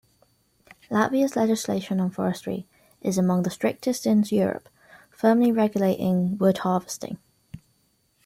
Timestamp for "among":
3.19-3.43